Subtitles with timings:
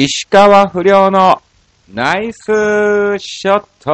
[0.00, 1.42] 石川不良の
[1.92, 2.44] ナイス
[3.18, 3.90] ショット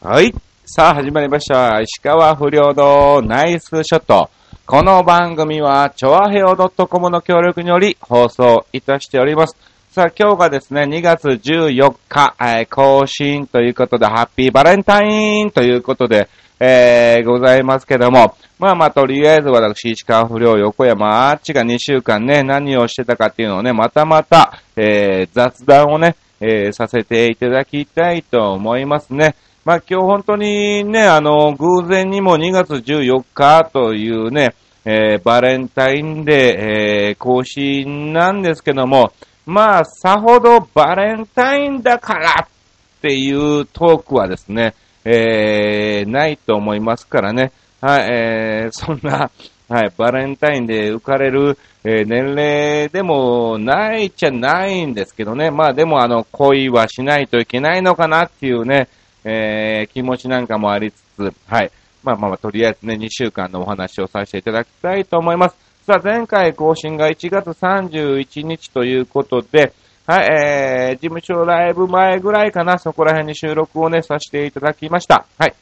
[0.00, 0.32] はい。
[0.64, 1.78] さあ、始まりました。
[1.82, 4.30] 石川不良のナイスショット。
[4.64, 9.54] この番組は、ちょわへお .com の協力により放送いたしております。
[9.98, 16.28] さあ、今日がですね、2月14日、えー更新ということで、ハッピーバレンタインということで、
[16.60, 29.34] えー、ございますけども、まあまあ、とりあえず私、石川不良横山アーチが2週間ね、何をしてたかっていうのをね、またまた、えー、雑談をね、えー、させていただきたいと思いますね。
[29.64, 39.12] まあ今日本当にね、あの、偶然にも2月14日というね、えー、バレンタインデー、えー、更新なんですけども、
[39.48, 44.74] まあ、さほどバレンタインだからっていうトークはですね、
[45.06, 47.52] えー、ないと思いますからね。
[47.80, 49.30] はい、えー、そんな、
[49.70, 55.50] はい、バレンタインで浮かれる、えー年齢でもないっちゃないんですけどね。
[55.50, 58.88] まあでもあの、恋はしないといけないのかなっていうね、
[59.24, 61.72] えー気持ちなんかもありつつ、はい。
[62.02, 65.67] まあまあまあ、とりあえずね、2週間のお話をさせていただきたいと思います。
[65.88, 69.72] さあ、前回更新が1月31日ということで、
[70.06, 75.24] はい、えー、事務所ライブ前ぐらいかな、そこら辺に収録をね、させていただきました。
[75.38, 75.54] はい。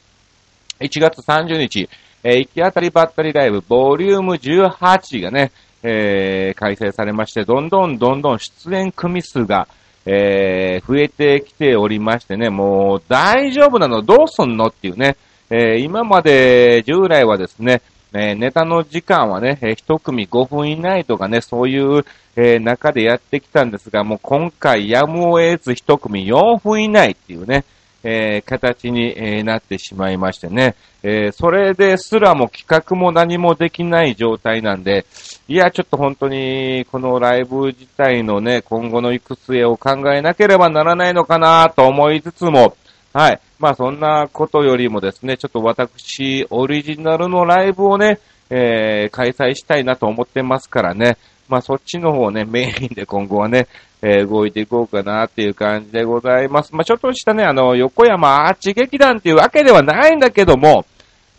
[0.81, 1.89] 1月30日、
[2.25, 9.69] えー行き当たりばったりライブ、ボリューム18がね、えー開催されまして、どんどんどんどん出演組数が、
[10.05, 15.15] えー増えてきておりましてね、もう大丈夫なのどうすんのっていうね、
[15.49, 17.81] えー今まで従来はですね、
[18.13, 22.05] えネタの時間はね、えー一組5分以内とかね、そういう、
[22.35, 27.65] えー中でやってきたんですが、もう今回やむを得ず一組4分以内っていうね、
[28.03, 35.05] えー形に、えーなってしまいましてね、えーそれですらも企画も何もできない状態なんで、
[35.47, 42.75] いや、ちょっと本当に、このライブ自体のね、今後の行く末を考えなければならないのかなと思いつつも、
[43.17, 43.39] はい。
[43.57, 48.19] まあそんなことよりもですね、ちょっと私、オリジナルのライブをね、
[48.51, 51.17] えー開催したいなと思ってますからね。
[51.49, 53.67] まあそっちの方ね、メインで今後はね、
[54.03, 56.75] えー動いていこうかなっていう感じでございます。
[56.75, 60.85] まあちょっとしたね、あの、横山アーチ劇団っていうわけではないんだけども、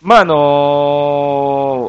[0.02, 0.34] まああの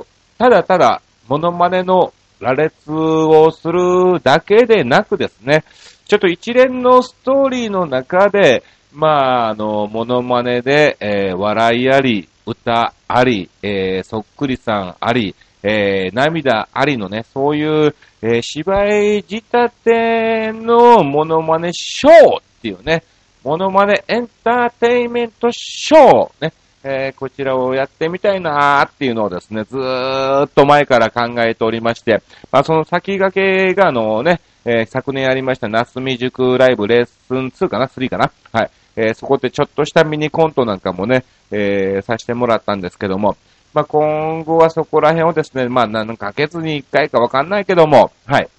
[0.03, 0.05] ー
[0.37, 5.63] ただただ、モノマネの羅列をするだけでなくですね、
[6.05, 8.63] ちょっと一連のストーリーの中で、
[8.93, 23.03] まあ、あの、モノマネで、えー笑いあり、歌あり、えーそっくりさんあり、えー涙ありのね、そういう、えー芝居仕立てのモノマネショーっていうね、
[23.43, 38.71] モノマネエンターテインメントショーね、えーこちらをやってみたいなーっていうのをですね、ずーっと前から考えておりまして、まあ、その先駆けがあのね、えー昨年やりました、夏未熟ライブレッスン2かな ?3 かなはい。
[38.99, 43.37] えーそこでちょっとしたミニコントなんかもね、えーさせてもらったんですけども、
[43.73, 48.49] まあ、今後はそこら辺をですね、まあ、何ヶ月に1回かわかんないけども、はい。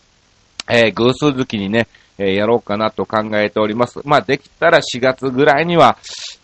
[0.71, 4.01] えー偶数月にね、えーやろうかなと考えております。
[4.05, 5.99] まあ、できたら4月ぐらいには、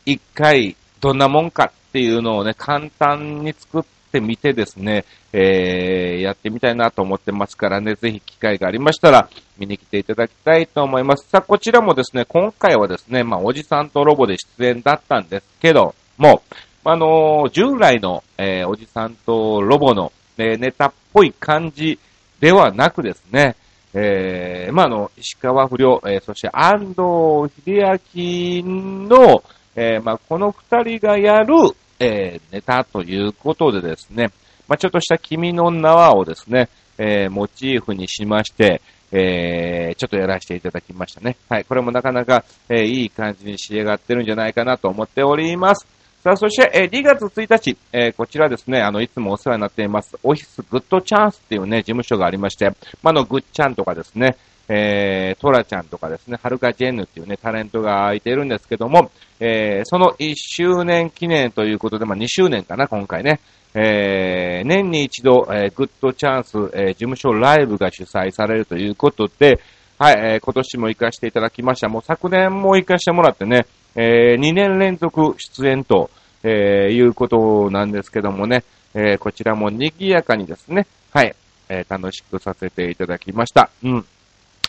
[0.05, 3.83] 1回どんなもんかっていうのをね、簡単に作っ
[4.17, 9.29] てみてですね、えーやってみたいなと思ってますからね、ぜひ機会がありましたら、
[9.59, 11.29] 見に来ていただきたいと思います。
[11.29, 16.43] さあ、こちらもですね、今回はですね、まあ、おじさんとロボで出演だったんですけども、
[16.85, 21.99] あのー従来の、えーおじさんとロボの、えーネタっぽい感じ
[22.41, 23.57] ではなくですね、
[23.93, 29.43] えーまあ、あの、石川不良、えーそして安藤秀明の、
[29.75, 31.55] えーまあ、この二人がやる、
[31.99, 34.31] えーネタということでですね、
[34.69, 36.69] まあ、ちょっとした君の名はをですね、
[36.99, 38.81] えーモチーフにしまして、
[39.13, 41.37] えーちょっとやらせていただきましたね。
[41.49, 41.65] はい。
[41.65, 45.87] これもなかなか、えーいい感じに仕上がってるんじゃないかなと思っております。
[46.23, 52.73] さあ、そして、えー2月1日、えーこちらですね、あの、いつもお世話になっています、オフィスグッドチャンスっていうね、事務所がありまして、ま
[53.05, 54.37] あ、あの、グッチャンとかですね、
[54.69, 63.41] えー、トラちゃんとかですね、はるかジェンヌっていうね、タレントが空いてるんですけども、えーその1周年記念ということで、まあ、2周年かな、今回ね。
[63.75, 69.61] えー年に一度、えーグッドチャンス、えー事務所ライブが主催されるということで、
[69.99, 71.89] はい、えー今年も行かせていただきました。
[71.89, 76.11] もう昨年も行かせてもらってね、え2年連続出演と、
[76.43, 78.65] えーいうことなんですけどもね、
[78.95, 81.35] えーこちらも賑やかにですね、はい、
[81.69, 83.71] えー楽しくさせていただきました。
[83.85, 84.07] うん。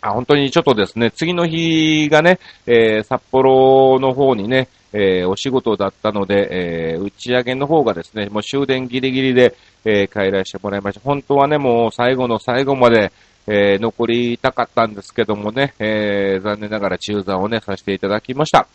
[0.02, 9.56] あ、本当にちょっとですね、次の日がね、えー札幌の方にね、えーお仕事だったので、えー打ち上げの方がですね、もう終電ギリギリで、
[9.86, 11.02] えー帰らせてもらいました。
[11.02, 13.12] 本当はね、もう最後の最後まで、
[13.48, 18.68] えー、残りたかったんですけどもね、えー、残念ながら中座をね、させていただきました。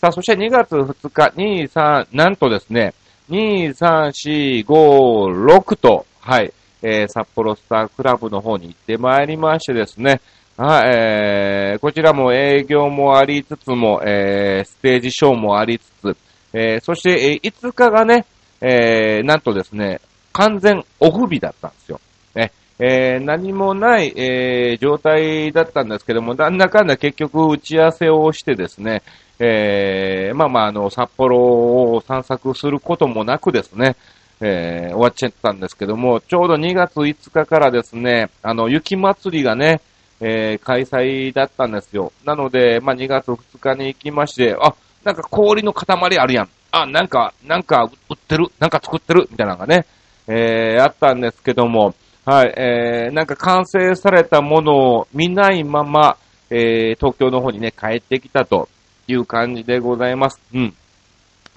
[0.00, 2.94] さあ、そして2月2日、2、3、なんとですね、
[3.28, 6.52] 2、3、4、5、6と、はい、
[6.82, 10.20] えー、札幌スタークラブの方に行ってまいりましてですね、
[10.62, 16.16] はい、えー、こちらも営業もありつつも、えー、ステージショーもありつつ、
[16.52, 18.26] えー、そして、えー、5日がね、
[18.60, 20.02] えー、なんとですね、
[20.34, 21.98] 完全オフ日だったんですよ。
[22.34, 29.02] ね、えー、何もない、えー、状態だったんですけども、なんだかんだ結局打ち合わせをしてですね、
[29.38, 33.96] えー、まあまあ、あの、札幌を散策することもなくですね、
[34.42, 39.80] えー、終わっちゃったんですけども、ちょうど2月5日からですね、あの、雪祭りがね、
[40.20, 42.12] えー、開催だったんですよ。
[42.24, 44.74] なので、まあ、2月2日に行きまして、あ、
[45.04, 46.48] なんか氷の塊あるやん。
[46.72, 49.86] あ、なんか、なんか売ってる、なんか作ってる、みたいなのがね、
[50.28, 51.94] えー、あったんですけども、
[52.24, 56.16] はい、えー、なんか完成されたものを見ないまま、
[56.50, 58.68] えー、東京の方にね、帰ってきたと
[59.08, 60.40] いう感じでございます。
[60.54, 60.74] うん。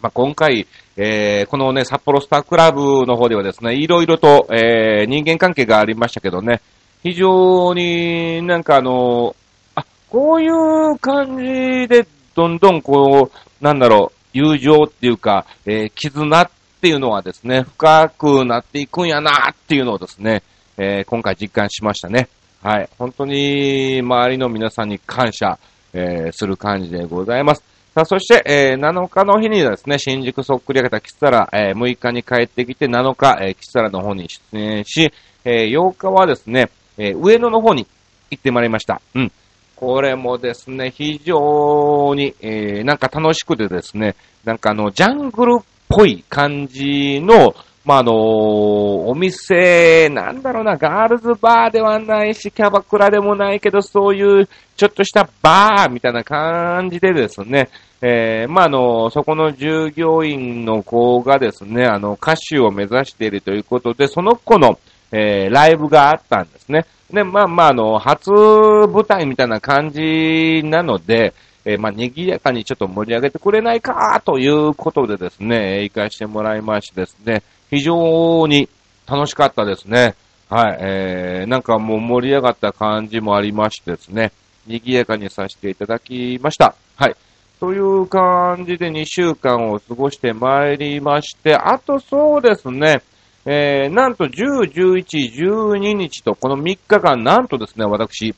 [0.01, 0.67] まあ、今回、
[0.97, 6.61] えー、このね、札幌スタークラブの方ではですね、いろいろと、えー、人間関係がありましたけどね、
[7.03, 9.35] 非常になんかあの、
[9.75, 16.49] あ、こういう感じで、どんどんこう、なんだろう、友情っていうか、えー、絆っ
[16.81, 20.43] ていうのはですね、深くなっていくんやなっていうのをですね、
[20.77, 22.29] えー、今回実感しましたね。
[22.61, 22.89] はい。
[22.97, 25.59] 本当に、周りの皆さんに感謝、
[25.91, 27.63] えー、する感じでございます。
[27.93, 35.11] さあ、そして、えー、7日の日にですね、新宿そっくり上げたキスタラ、えー、6日に帰ってきて7日、えー、キスタラの方に出演し、
[35.45, 37.87] えー、8日はですね、えー、上野の方に
[38.31, 39.01] 行ってまいりました。
[39.15, 39.31] うん。
[39.75, 47.53] これもですね、非常に、えー、なんか楽しくてですね、なんかあの、ジャングルっぽい感じの、
[47.85, 54.47] まあ、あのー、お店、なんだろうな、ガールズバーではないし、キャバクラでもないけど、そういう、
[54.77, 57.69] ちょっとしたバーみたいな感じでですね、
[58.01, 64.79] えー、まあ、あの、そこの従業員の子がですね、あの、歌手を目指しているということで、その子の、
[65.15, 66.87] えー、ライブがあったんですね。
[67.11, 78.67] で、まあまあ、あの、初舞台みたいな感じなので、えー、まあ、賑やかにちょっと盛り上げてくれないか、ということでですね、行かしてもらいましてですね、非常に
[79.07, 80.15] 楽しかったですね。
[80.49, 84.31] はい、えー、なんかもう盛り上がった感じもありましてですね、
[84.65, 86.75] 賑やかにさせていただきました。
[86.95, 87.15] はい。
[87.59, 93.01] という感じで2週間を過ごしてまいりまして、あとそうですね、
[93.45, 98.33] えー、なんと10、11、12日と、この3日間、なんとですね、私、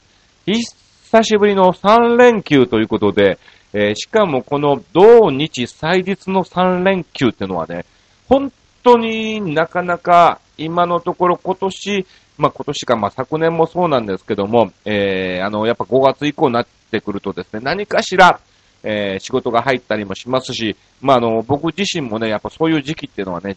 [0.45, 3.37] 久しぶりの3連休ということで、
[3.73, 7.85] えー、しかもこの同日祭日の3連休っていうのはね、
[8.27, 8.51] 本
[8.83, 12.07] 当になかなか今のところ今年、
[12.37, 18.39] まあ今年か、まあ昨年もそうなんですけども、えー、あの、やっぱ5月以降になってくるとですね、何かしら、
[18.83, 23.55] えー、仕事が入ったりもしますし、まああの、僕自身もね、やっぱそういう時期っていうのはね、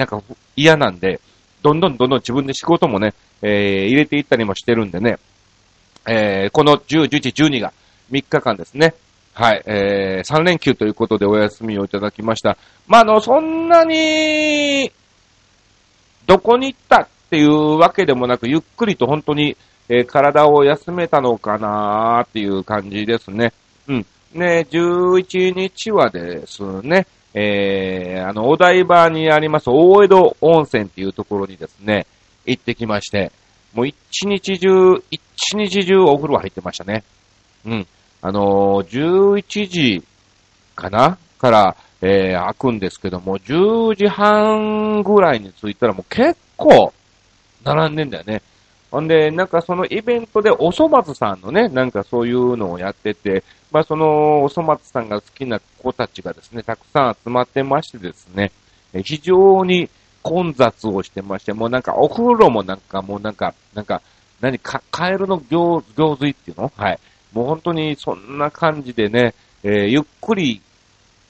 [0.00, 0.22] なんか
[0.56, 1.20] 嫌なんで、
[1.62, 3.12] どんどんどんどん自分で仕事もね、
[3.42, 5.18] えー、入れていったりもしてるんでね、
[6.08, 7.74] えー、この10、11、12が
[8.10, 8.94] 3日間ですね、
[9.34, 12.56] はい、えー、3連休ということでお休みをいただきました。
[12.88, 14.90] まあ、あの、そんなに、
[16.26, 19.54] どこに行ったっていうわけでもなく、ゆっくりと本当に、
[19.90, 23.52] えー、体を休めたのかなーっていう感じですね。
[23.86, 24.06] うん。
[24.32, 32.06] ね、11日はですね、えー、あの、お台場にあります大江戸温泉っていうところにですね、
[32.46, 33.32] 行ってきまして、
[33.72, 33.96] もう一
[34.26, 35.22] 日中、一
[35.56, 37.04] 日中お風呂入ってましたね。
[37.64, 37.86] うん。
[38.22, 40.04] あのー、11時
[40.74, 41.18] かな？
[41.38, 46.92] から、えー、開くんですけども、10時半ぐらいに着いたらもう結構、
[47.64, 48.42] 並んでんだよね。
[48.90, 58.50] ほんで、なんかそのイベントでおそ松さんのね、なんかそういうのをやってて、まあそのおそ松さんが好きな子たちがですね、たくさん集まってましてですね、
[59.04, 59.88] 非常に
[60.22, 64.02] 混雑をしてまして、もうなんかお風呂もなんかもうなんか、なんか、
[64.40, 66.72] 何か、カエルの行、行水っていうの？
[66.74, 66.98] はい。
[67.32, 70.60] もう本当にそんな感じでね、えー、ゆっくり、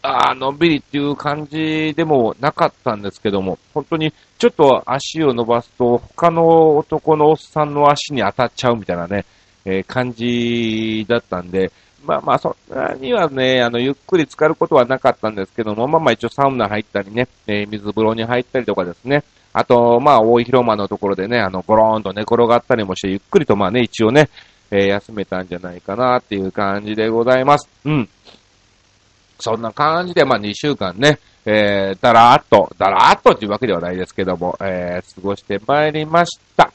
[0.02, 9.26] ああのんびりっていう感じでもなかったんですけども、本当にちょっと足を伸ばすと他の男のおっさんの足に当たっちゃうみたいなね、
[9.64, 11.70] えー、感じだったんで、
[12.04, 24.30] まあまあ、そんなにはね、あの、ゆっくり浸かることはなかったんですけども、まあまあ一応サウナ入ったりね、えー、水風呂に入ったりとかですね、あと、まあ、大広間のところでね、あの、ゴローンと寝転がったりもして、ゆっくりとまあね、一応ね、
[24.70, 27.68] えー、休めたんじゃないかなっていう感じでございます。
[27.84, 28.08] うん。
[29.40, 36.72] そんな感じで、まあ2週間ね、えー、だらーっと、だらーっとっていうわけではないですけども、えー、過ごしてまいりました。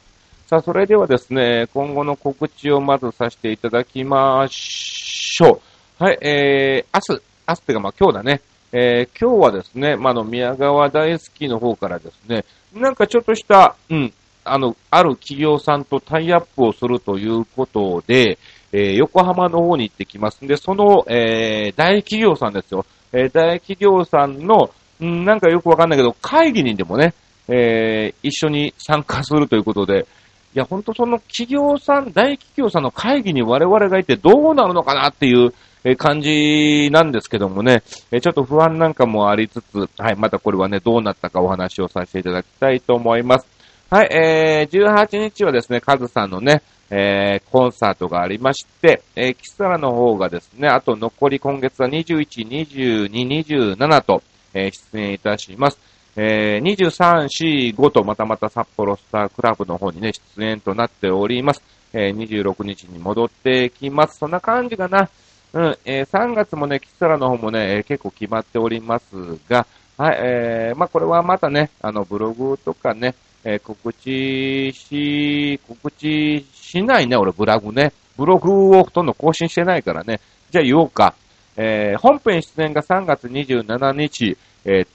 [0.48, 5.62] さあ、それではですね、今後の告知をまずさせていただきましょ
[6.00, 6.04] う。
[6.04, 8.42] はい、えー、明日、明日ってかまあ今日だね。
[8.72, 12.44] えー、今日はですね、まあ、の、宮川大好きの方からですね、
[12.74, 18.38] なんかちょっとした、うん、あの、ある企業さんとタイアップをするということで、
[18.72, 22.86] えー、横浜の方に行ってきますんで、その、えー、大企業さんですよ。
[23.14, 24.72] えー、大企業さんの、
[25.04, 27.14] んなんかよくわかんないけど、会議にでもね、
[27.48, 30.08] えー、一緒に参加するということで、
[30.56, 35.54] いや、ほんとその企業さん、大企業さんの会議に我々がいてどうなるのかなっていう
[35.98, 43.48] 感じなんですけどもねえ、ちょっと不安なんかもありつつ、はい、またこれはね、どうなったかお話をさせていただきたいと思います。
[43.92, 53.10] はい、えー、18日はですね、カズさんのね、えー、コンサートがありまして、えー、キサラの方がですね、あと残り今月は21、22、
[53.77, 54.22] 27と、
[54.54, 55.80] えー、出演いたします。
[56.18, 61.62] えー、23、4、5とまたまた札幌スタークラブの方にね、出演となっております。
[61.94, 64.20] えー、26日に戻ってきます。
[64.20, 65.10] そんな感じかな。
[65.54, 69.06] うん、えー、3月もね、キサラの方もね、えー、結構決まっております
[69.50, 69.65] が、
[69.98, 73.15] はい、えー、まあ、これはまたね、あの、ブログとかね、
[73.46, 77.94] えー、告知し、告知しないね、俺、ブログね。
[78.18, 80.20] ブログをほとんど更新してないからね。
[80.50, 81.16] じゃあ言おうか。
[81.56, 84.88] えー、本編出演が3月27日、えー、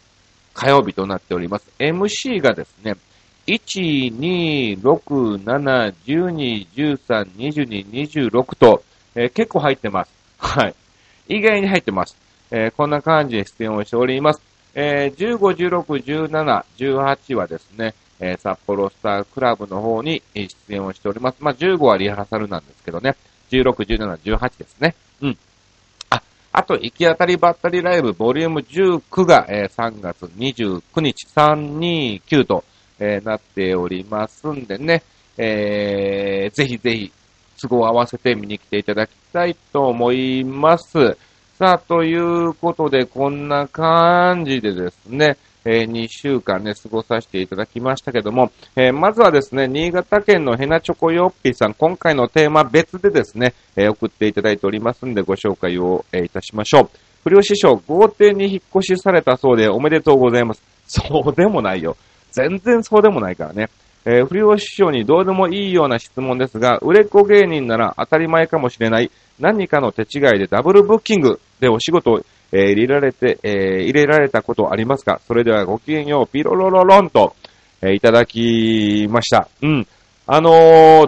[0.52, 1.66] 火曜日となっております。
[1.78, 2.97] MC がですね、
[3.47, 8.83] 1、2、6、7、12、13、22、26と、
[9.14, 10.12] えー、結構入ってます。
[10.38, 10.75] はい。
[11.28, 12.16] 意外に入ってます。
[12.50, 14.42] えー、こんな感じで出演をしております。
[14.75, 21.37] えー、15、16、17、18はですね、えー、札幌スタークラブの方に出演をしております。
[21.41, 23.17] まあ、15はリハーサルなんですけどね。
[23.50, 24.95] 16、17、18ですね。
[25.23, 25.39] うん。
[26.11, 26.23] あ、
[26.53, 32.65] あと、行き当たりばったりライブボリューム19が、えー、3月29日、329と、
[32.99, 35.03] えー、なっておりますんでね、
[35.39, 37.12] えー、ぜひぜひ、
[37.61, 41.17] 都合を合わせて見に来ていただきたいと思います。
[41.59, 56.90] さあ、ということで、こんな感じでですね、えー、2週間ね、過ごさせていただきましたけども、えー、まずはですね、新潟県のヘナチョコヨッピーさん、今回のテーマ別でですね、えー、送っていただいておりますんで、ご紹介を、えいたしましょう。
[57.25, 60.62] 不良師匠、豪邸に引っ越しされたそうでおめでとうございます。
[60.87, 61.97] そうでもないよ。
[62.33, 63.69] 全然そうでもないからね。
[64.07, 75.21] えー、不良師匠にどうでもいいような質問ですが、売れっ子芸人なら当たり前かもしれない何かの手違いでダブルブッキングでお仕事をえー、入れられて、えー、入れられたことありますか？
[75.26, 77.35] それではごきげんよう、ピロロロロンと、
[77.83, 79.49] えー、いただきました。
[79.62, 79.87] うん。
[80.26, 80.50] あの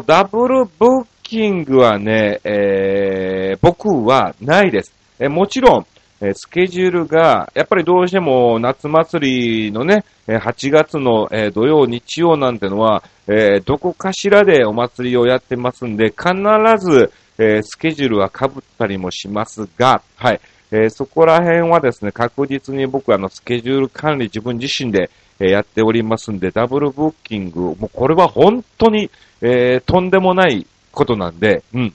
[0.00, 4.92] ー、ダブルブッキングはね、えー、僕はないです。
[5.18, 5.86] えー、もちろん、
[6.24, 16.32] えスケジュールが、やっぱりどうしても夏祭りのね、8月のえ土曜、日曜なんてのは、えどこかしらでお祭りをやってますんで、必
[16.78, 20.40] ず、えスケジュールは被ったりもしますが、はい。
[20.72, 29.10] えー、そこら辺はですね、確実に僕はあの、スケジュール管理自分自身で、えー、やっておりますんで、ダブルブッキング、もうこれは本当に、
[29.42, 31.94] えー、とんでもないことなんで、うん。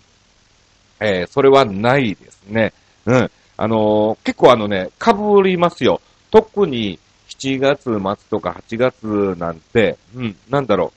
[1.00, 2.74] えそれはないですね。
[3.06, 3.32] うん。
[3.60, 5.12] あの結構あのね、被
[5.44, 6.02] りますよ。
[6.30, 10.97] 特に7月末とか8月なんて、うん、なんだろう。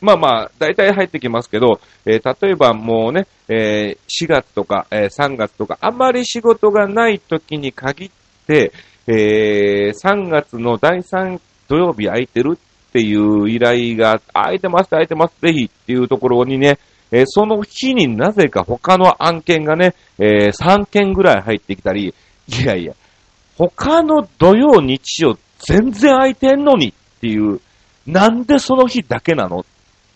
[0.00, 8.10] まあまあ、大体入ってきますけど、えー、例えばもうね、えー、4月とか、えー、3月とか、あまり仕事がない時に限っ
[8.46, 8.72] て、
[9.06, 16.78] えー、3月の第3土曜日空いてるっていう依頼が、空いてます、空いてます、ぜひっていうところにね、
[17.12, 22.14] えー、その日になぜか他の案件がね、えー、3件ぐらい入ってきたり、
[22.48, 22.94] いやいや、
[23.56, 27.60] 他の土曜、日曜全然空いてんのにっていう、
[28.06, 29.64] なんでその日だけなの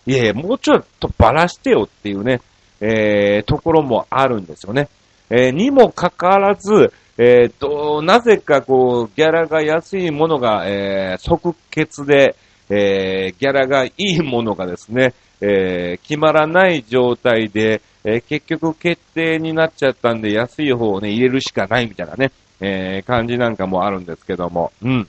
[0.05, 2.41] いやいや、もうちょっとばらしてよっていうね、
[2.79, 4.89] えー、ところもあるんですよね。
[5.29, 12.35] えー、にもかかわらず、えー、と、なぜかこう、ギャラが安いものが、えー、即決で、
[12.69, 25.07] えー、ギャラがいいものがですね、えー、決まらない状態で、えー、結局決定になっちゃったんで安い方をね、入れるしかないみたいなね、えー、感じなんかもあるんですけども、うん。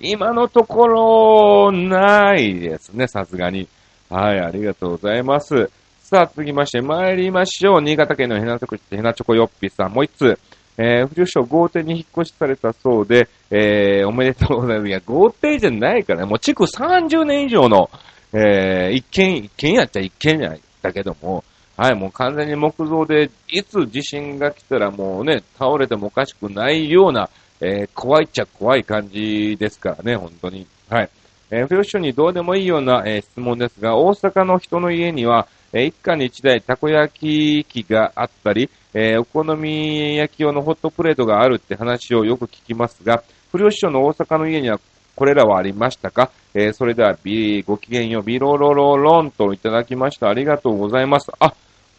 [0.00, 3.68] 今のところ、ないですね、さすがに。
[4.10, 5.70] はい、ありがとうございます。
[6.00, 7.82] さあ、続きまして参りましょう。
[7.82, 10.38] 新潟県のヘナチョコ、ヘナチョコヨッピーさん、もう一つ。
[10.78, 14.88] えー、不良豪邸に引っ越しされたそうで、えー、おめでとうございます。
[14.88, 17.90] いや、豪邸じゃないからね、もう築30年以上の、
[18.32, 21.42] えー、一軒、一軒やっちゃ一軒やだけども、
[21.76, 27.28] はい、もう完全に木造で、いつ地震が来たらもうね、倒れてもおかしくないような、
[27.60, 30.66] えー、怖いっちゃ怖い感じですからね、本当に。
[30.88, 31.10] はい。
[31.50, 37.20] えー、不良師匠にどうでもいいような、えー、質問ですが、大阪の人の家には、えー、一家に一台たこ焼
[37.64, 44.78] き器があったり、えー、お好み焼き用のホットプレートがあるって話をよく聞きますが、不良師匠の大阪の家には
[45.16, 46.30] これらはありましたか？
[46.54, 50.28] えー、それでは、ビごきげんよう、ビロロロロンといただきました。
[50.28, 51.30] ありがとうございます。
[51.40, 51.52] あ、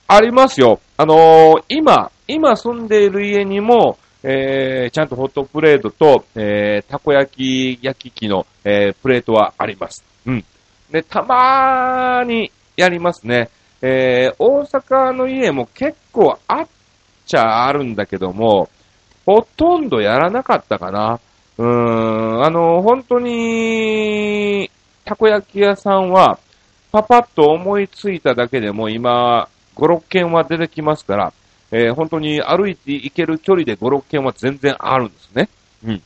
[0.07, 0.79] ありますよ。
[0.97, 10.03] あのー、今、今住んでいる家にも、えー、ちゃんとホットプレートと、えー、たこ焼き焼き器の、えー、プレートはあります。
[10.25, 10.45] うん。
[10.91, 13.49] で、たまーにやりますね。
[13.81, 16.67] えー、大阪の家も結構あっ
[17.25, 18.69] ちゃあるんだけども、
[19.25, 21.19] ほとんどやらなかったかな。
[21.57, 24.69] うーん、あの、本当に、
[25.05, 26.39] たこ焼き屋さんは、
[26.91, 31.33] パパッと思いついただけでも今、5、6軒は出てきますから、
[31.71, 35.49] えー、本当に歩いて行ける距離で5、6軒は全然あるんですね。
[35.85, 36.01] うん。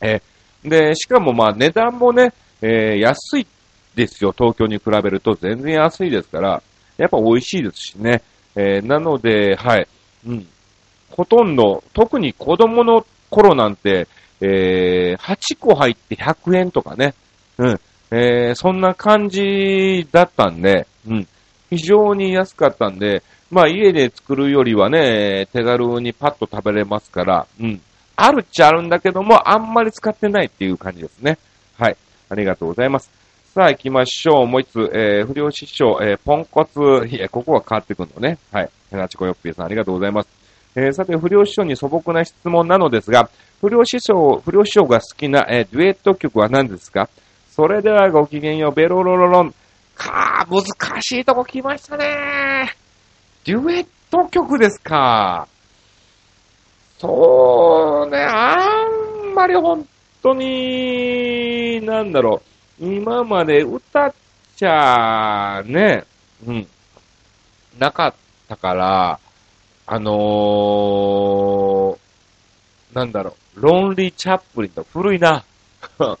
[0.00, 2.32] えー、で、しかもまあ値段もね、
[2.62, 3.46] えー、安い
[3.94, 4.34] ですよ。
[4.36, 6.62] 東京に比べると全然安いですから、
[6.96, 8.22] やっぱ美味しいですしね。
[8.56, 9.88] えー、なので、はい。
[10.26, 10.46] うん。
[11.10, 14.06] ほとんど、特に子供の頃なんて、
[14.40, 17.14] えー、8個入って100円とかね。
[17.58, 17.80] うん。
[18.10, 21.28] えー、そんな感じだったんで、うん。
[21.70, 27.80] 非常に安かったんで、まあ家で作るよりはね、手軽にパッと食べれますから、うん。
[28.16, 31.38] あるっちゃあるんだけども、あんまり使ってないっていう感じですね。
[31.78, 31.96] はい。
[32.28, 33.10] ありがとうございます。
[33.54, 34.46] さあ行きましょう。
[34.46, 38.38] もう一つ、えー、不良師匠、えー、ポンコツ、いや、ここは変わってくるのね。
[38.50, 38.70] はい。
[38.90, 40.28] ヘナチコヨッピーさんありがとうございます。
[40.74, 47.08] えー、さて、不良師匠に素朴な質問なのですが、不良師匠、不良師匠が好きな、えー、デュエット曲は何ですか？
[47.50, 49.54] それではごきげんよう、ベロロロロン。
[49.94, 52.76] かー、難しいとこ来ましたね
[53.44, 55.46] デュエット曲ですか。
[56.98, 58.56] そうね、あ
[59.22, 59.86] んまり本
[60.22, 62.40] 当に、なんだろ
[62.80, 64.14] う、今まで歌っ
[64.56, 66.04] ちゃ、ね、
[66.46, 66.66] うん、
[67.78, 68.14] なかっ
[68.48, 69.20] たから、
[69.86, 75.44] あのー、なんだろう、ロンリー・チャップリンと古いな。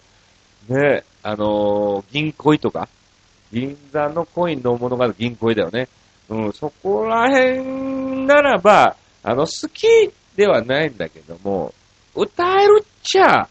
[0.68, 2.86] ね、あのー、銀恋とか、
[3.50, 5.88] 銀座のコインの物が銀恋だよね。
[6.28, 9.86] うん、そこら辺ならば、あの、好き
[10.36, 11.72] ではないんだけども、
[12.14, 13.48] 歌えるっちゃ、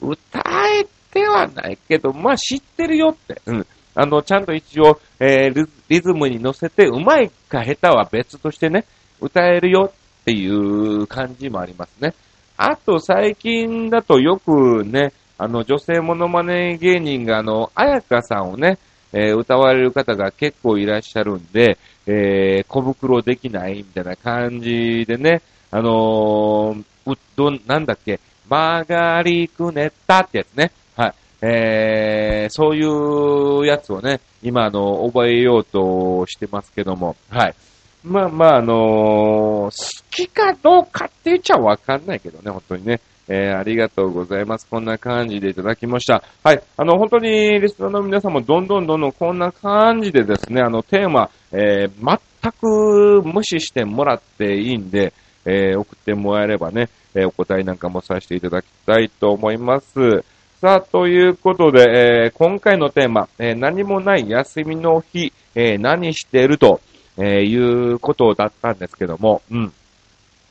[0.00, 0.42] 歌
[0.80, 3.40] えてはないけど、まあ知ってるよって。
[3.46, 3.66] うん。
[3.94, 8.84] あの、ちゃんと一応、えー、リズムに乗せて、うまいか下手は別としてね、
[9.20, 12.14] 歌えるよっていう感じもありますね。
[12.56, 18.78] あと最近だとよくね、あの、女性モノマネ芸人が、あの、彩香さんをね、
[19.12, 21.78] えー、歌われる方が結構いらっしゃるんで、
[22.10, 28.18] えー、小袋できないみたいな感じでね、あのー、うど、なんだっけ、
[28.48, 30.72] 曲がりくねったってやつね。
[30.96, 31.14] はい。
[31.42, 37.54] えー、そういうやつをね、今、あの、覚えようとしてますけども、はい。
[38.02, 39.70] まあまあ、あのー、好
[40.10, 43.00] きかどうかって言っちゃわかんないけどね、本当にね。
[43.28, 44.66] えー、ありがとうございます。
[44.68, 46.22] こんな感じでいただきました。
[46.42, 46.62] はい。
[46.76, 55.12] あの、本当に、リスナーの皆さんもどんどんどんどんこんな感じでですね、あの、テーマ、えー、全く無視してもらっていいんで、
[55.44, 60.24] えー、送ってもらえればね、えお答えなんかもさせていただきたいと思います。
[60.60, 66.80] さあ、ということで、え今回のテーマ、え何もない休みの日、え何してると、
[67.16, 69.72] えいうことだったんですけども、うん。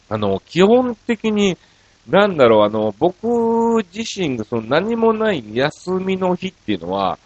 [0.10, 1.58] あの、基本的に、
[2.10, 7.20] なんだろう、あの、僕自身がその何もない休みの日っていうのは、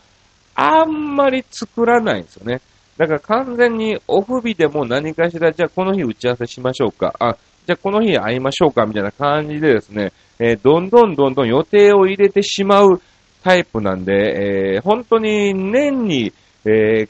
[0.55, 2.61] あんまり作らないんですよね。
[2.97, 7.13] だから完全にオフ日でも何かしら、じゃあこの日打ち合わせしましょうか。
[7.19, 13.01] あ、じゃあこの日会いましょうかみたいな感じでですね、えー、どんどんどんどん予定を入れてしまう
[13.43, 16.33] タイプなんで、えー、本当に年に、
[16.65, 17.07] え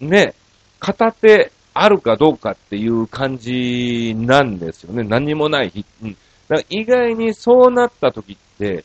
[0.00, 0.34] ー、ね、
[0.80, 5.04] 片手あるかどうかっていう感じなんですよね。
[5.04, 5.86] 何もない日。
[6.02, 6.16] うん
[6.52, 8.84] だから意外にそうなった時って、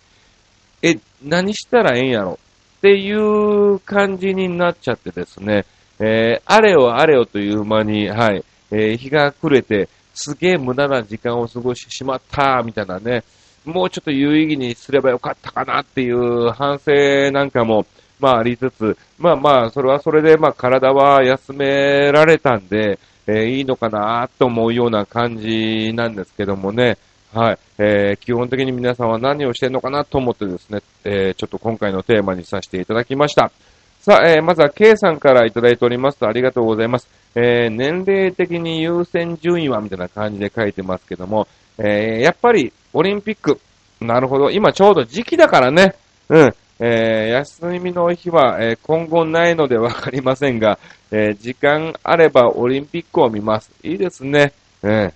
[0.81, 2.39] え、何したらええんやろ
[2.77, 5.65] っていう感じになっちゃってですね、
[5.99, 13.25] えー、あれよあれよという間に、はい、えー、日が暮れて、すげえ無駄な時間を過ごしてしまった、みたいなね、
[13.65, 17.85] もうちょっと有意義にすればよかったかなっていう反省なんかも、
[18.19, 26.97] まあありつつ、まあまあ、それはそれで、まあ体は休められたんで、えー、いいのかなと思うような感じなんですけどもね、
[27.33, 27.57] はい。
[27.77, 33.51] えー、基本的に皆さんは何をしてるのかなと思ってですね、えー、ちょっと今回のテーマにさせていただきました。
[33.99, 37.09] さあ、えー、まずは K さんからいただいておりますとありがとうございます。
[37.35, 43.59] えー、年齢的に優先順位はみたいな感じで書いてますけども、えー、やっぱりオリンピック、
[43.99, 45.95] なるほど、今ちょうど時期だからね、
[46.29, 50.79] うん、えー、休みの日は、えー、今後ないのでわかりませんが、
[51.11, 53.71] えー、時間あればオリンピックを見ます。
[53.83, 54.53] いいですね。
[54.83, 55.11] え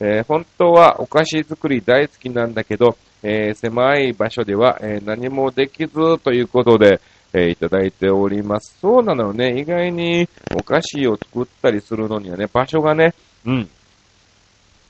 [0.00, 7.00] えー、本当はお菓子作り大好きなんだけど、えー、狭い場所では、えー、何もできずということで、
[7.36, 8.78] えいただいております。
[8.80, 9.58] そうなのよね。
[9.58, 13.12] 意外にお菓子を作ったりするのにはね、場所がね、
[13.44, 13.68] うん。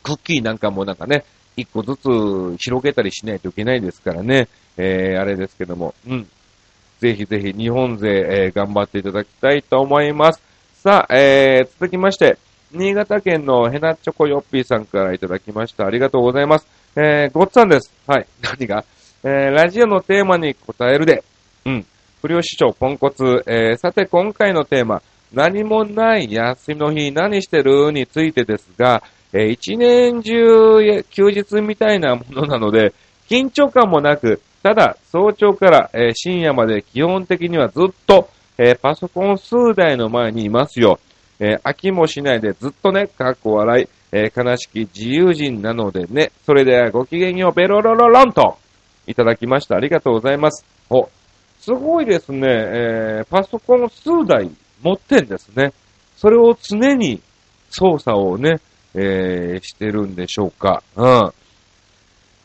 [0.03, 1.25] クッキーなんかもなんかね、
[1.57, 4.49] 一個ずつ広げたりしないといけないですからね。
[4.77, 6.29] えー、あれですけども、うん。
[7.01, 8.09] ぜひぜひ日本勢、
[8.49, 10.43] え、頑張っていただきたいと思います。
[10.75, 12.37] さあ、え、続きまして、
[12.73, 15.87] 新潟県のヘナチョコヨッピーさんからいただきました。
[15.87, 16.67] ありがとうございます。
[16.97, 17.93] えー、ごっつぁんです。
[18.07, 18.27] はい。
[18.43, 18.85] 何が？
[19.23, 21.25] えー、ラジオのテーマに答えるで。
[21.65, 21.87] うん。
[22.21, 23.43] 不良市長ポンコツ。
[23.47, 32.93] えー、さて今回のテーマ、何もない休みの日何してるについてですが、えー、一年中休日みたいなものなので、
[33.29, 41.01] 緊張感もなく、ただ、早朝から、えー、深夜まで基本的にはずっと、えー、パソコン数台の前にいますよ。
[41.45, 46.33] えー、飽きもしないでずっとね、かっこ笑い、え悲しき自由人なのでね。
[46.47, 48.57] それではごきげんよう、ベロロロロンと、
[49.07, 49.77] いただきました。
[49.77, 50.65] ありがとうございます。
[50.89, 51.11] お、
[51.61, 52.47] すごいですね。
[52.49, 54.51] えー、パソコン数台
[54.83, 55.75] 持ってんですね。
[56.17, 57.21] それを常に
[57.69, 58.61] 操作をね、
[58.95, 60.83] えー、してるんでしょうか。
[60.97, 61.33] うん。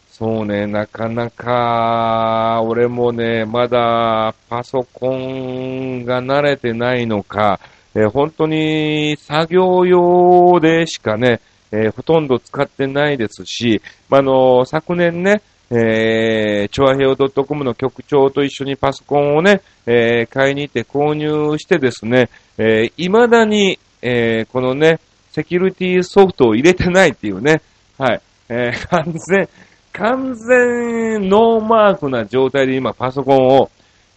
[0.09, 7.61] そうね、なかなか、俺もね、まだパソコンが慣れてないのか、
[7.95, 24.99] えー、本当に作業用でしかね、えー、ほとんど使ってないですし、まあの昨年ね、えー、チョアヘオ .com の局長と一緒にパソコンをね、えー、買いに行って購入してですね、えー、未だに、えー、このね、
[25.31, 27.61] セキュリティソフトを入れてないっていうね、
[27.99, 29.47] はい、えー、完全、
[29.93, 33.69] 完全ノーマークな状態で今パソコンを、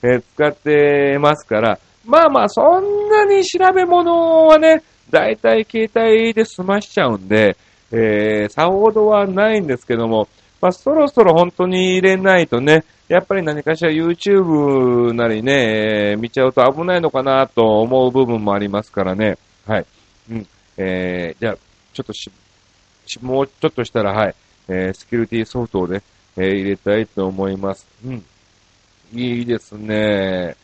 [0.02, 7.56] えー、使ってますから、まあまあそんなに調べ物はね、だいたい携帯で済ましちゃうんで、
[7.90, 10.28] えー、さほどはないんですけども、
[10.60, 19.36] まあそろそろ本当に入れないとね、やっぱり何かしら YouTube なりね、えー、見ちゃうと危ないのかなと思う部分もありますからね。
[19.66, 19.86] はい。
[20.30, 20.46] うん。
[20.78, 21.56] えー、じゃあ、
[21.92, 22.30] ちょっとし、
[23.06, 24.34] しもうちょっとしたら、はい。
[24.68, 26.02] えー、セキュリティソフトをね、
[26.38, 27.86] えー、入れたいと思います。
[28.06, 28.24] うん。
[29.12, 30.56] いいですね。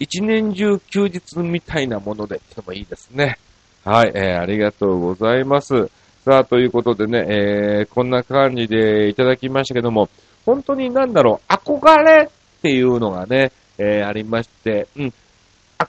[0.00, 3.38] 一年中休日みたいなものでってもいいですね。
[3.84, 5.90] はい、えー、ありがとうございます。
[6.24, 10.08] さあ、ということでね、えー、こんな感じでいただきましたけども、
[10.46, 15.14] 本当になんだろう、憧れっていうのがね、えー、ありまして、うん。
[15.78, 15.86] あ、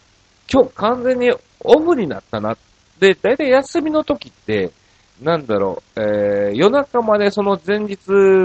[0.52, 2.58] 今日完全にオフになったな。
[3.00, 4.72] で、だいたい休みの時って、
[5.22, 7.98] なんだろう、えー、夜中までその前日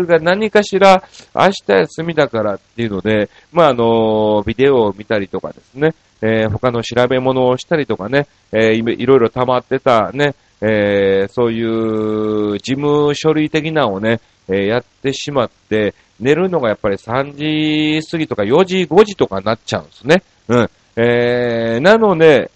[0.06, 1.02] が何かしら
[1.34, 20.22] 明日休みだからっていうので、まあ、あのビデオを見たりとかですね、えー、他の調べ物をしたりとかね、えー、いろいろ溜まってたね、えー、そういう事務処理的なのをね、えー、やってしまって、寝るのがやっぱり3時過ぎとか4時、5時とかになっちゃうんですね。
[20.48, 20.70] うん。
[20.96, 22.50] えー、なので、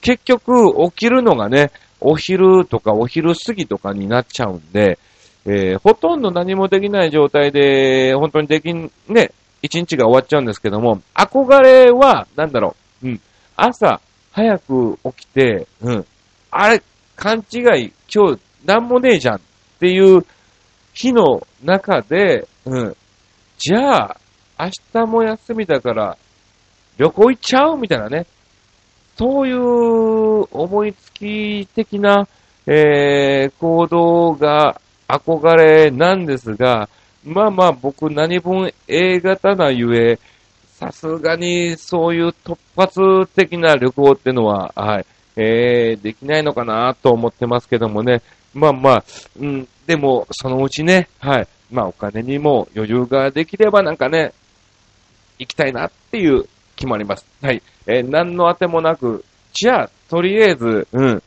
[0.00, 1.70] 結局起きるのがね、
[2.08, 5.00] お昼とかお昼過ぎとかになっちゃうんで、
[5.44, 13.20] えー、ほとんど何もできない状態で、本当にできん、ね、一日が終わっちゃうんですけども、憧れは、なんだろう、うん、
[13.56, 16.06] 朝、早く起きて、うん、
[16.52, 16.82] あれ、
[17.16, 19.40] 勘違い、今日、なんもねえじゃんっ
[19.80, 20.24] ていう
[20.94, 22.96] 日の中で、うん、
[23.58, 24.20] じゃあ、
[24.60, 26.16] 明日も休みだから、
[26.98, 28.26] 旅行行っちゃうみたいなね。
[29.16, 32.28] そういう思いつき的な、
[32.66, 36.88] えー、行動が憧れなんですが、
[37.24, 40.18] まあまあ僕何分 A 型なゆえ、
[40.74, 48.20] さすがにそういう突発的な旅行ってのは、はい、えー、できないのかなと思ってますけどもね。
[48.52, 49.04] まあまあ、
[49.38, 54.32] うん、でもそのうちね、はい、まあお金にも余裕ができればなんかね、
[55.38, 57.26] 行きたいなっていう決まります。
[57.42, 57.62] はい。
[57.86, 61.22] えー、何の当てもなく、じゃあ、とりあえず、うん、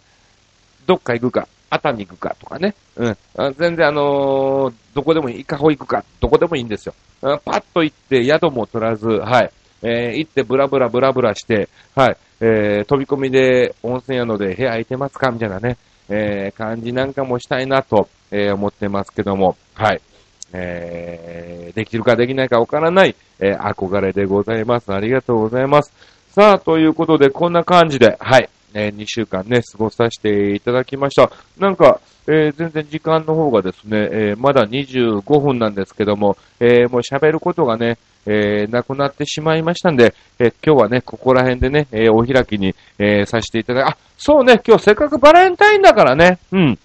[0.85, 2.75] どっか行くか、熱海行くかとかね。
[2.95, 3.17] うん。
[3.57, 6.93] 全然あのー、どこでもいい、伊香保行くか、どこでもいいんですよ。
[7.21, 9.51] パッと行って宿も取らず、はい。
[9.81, 12.17] えー、行ってブラブラブラブラして、はい。
[12.41, 15.31] えー、飛び込みで温泉宿で部屋空いてますか？
[15.31, 15.77] みたいなね、
[16.09, 20.01] えー、感じなんかもしたいなと、えー、思ってますけども、はい。
[20.53, 24.91] えー、できるかできないかわからない、えー、憧れでございます。
[24.93, 25.93] ありがとうございます。
[26.31, 31.31] さあ、ということで、こんな感じで、はい、えー、2週間ね、過ごさせていただきました。
[31.57, 46.79] なんか、えー、全然時間の方がですね、えー、まだ25分なんですけども、えー、もう喋ることがね、えー、亡くなってしまいましたんで、えー、今日はね、ここら辺でね、えー、お開きに、えー、させていただき、あ、そうね、今日せっかくバレンタインだからね、うん。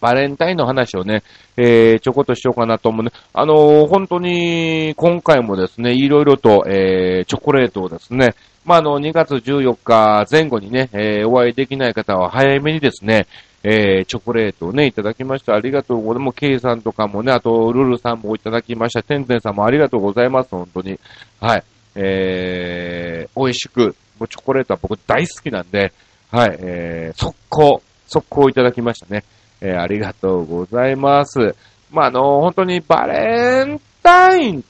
[0.00, 1.22] バレンタインの話をね、
[1.56, 3.12] えー、ちょこっとしようかなと思うね。
[3.32, 8.34] あのー、本当に、今回もですね、いろいろと、えー、チョコレートをですね、
[8.64, 13.26] まあ、あの、2月14日前後にね、えー、お会いできない方は早めにですね、
[13.64, 15.54] えー、チョコレートをね、いただきました。
[15.54, 16.36] ありがとうございます。
[16.36, 19.02] ケイさんとかもね、あと、ルルさんもいただきました。
[19.02, 20.50] テンテンさんもありがとうございます。
[20.50, 20.98] 本当に。
[21.40, 21.64] はい。
[21.96, 25.92] えー、美味しく、もうチョコレートは僕大好きなんで、
[26.30, 29.24] はい、えー、速攻、速攻いただきましたね。
[29.60, 31.54] えー、ありがとうございます。
[31.90, 34.62] まあ、あの、本当にバレンタインっ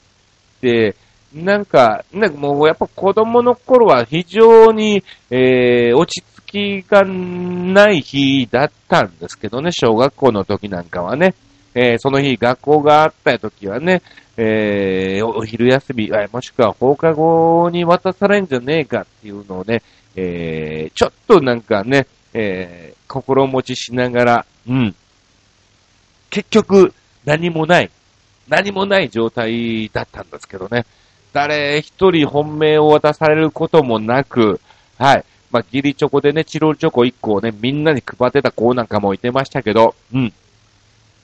[0.61, 0.95] て、
[1.33, 11.35] なんか、なんかもうやっぱ子供の頃は非常に、えー、落ち着きがない日だったんですけどね、小学校の時なんかはね、
[11.75, 14.01] えー、その日学校があった時はね、
[14.37, 19.83] えー、お昼休み、もしくは放課後に渡されんじゃねえかっていうのをね、
[20.15, 24.95] えー、ちょっとなんかね、え、心持ちしながら、うん。
[26.29, 26.93] 結局、
[27.25, 27.89] 何もない、
[28.47, 30.85] 何もない状態だったんですけどね。
[31.33, 34.61] 誰一人本命を渡されることもなく、
[34.97, 35.25] はい。
[35.51, 40.33] まあ、ギリチョコでね、チロルチョコ1個をね、みんなに配ってた子なんかもいてましたけど、うん。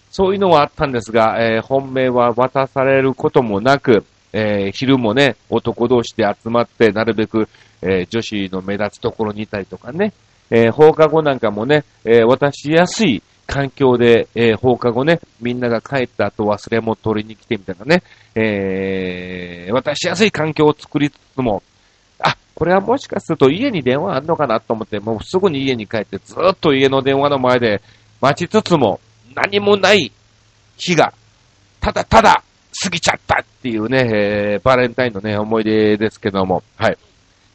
[0.10, 7.48] そういうのはあったんですが、えー、本命は渡されることもなく、えー、昼もね、男同士で集まって、なるべく、
[7.82, 10.14] えー、女子の目立つところにいたりとかね、
[10.52, 18.04] え放課後なんかもね、え渡しやすい環境で、え放課後ね、みんなが帰った後忘れ物取りに来てみたいなね、
[18.34, 21.64] えー渡しやすい環境を作りつつも、
[22.20, 27.82] あ、これはもしかすると家に電話あんのかなと思って、もうすぐに家に帰ってずっと家の電話の前で
[28.22, 29.00] 待ちつつも、
[29.36, 30.12] 何もない
[30.78, 31.14] 日が、
[31.82, 32.44] ただただ
[32.84, 36.98] 過ぎちゃったっていうね、えー、バレンタインのね、思い出ですけども、はい。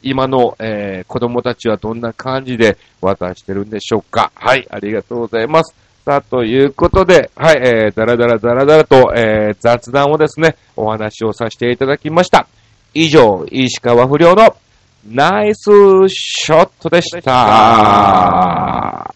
[0.03, 5.75] 今の、えー、子供たちはどんな感じで渡してるんでしょうかはい、ありがとうございます。
[6.03, 12.47] さあ、ということで、はい、えー、だらだらだらだらと、えー、雑談をですね、お話をさせていただきました。
[12.93, 14.55] 以上、石川不良の
[15.07, 15.69] ナイス
[16.09, 19.13] ショットでした。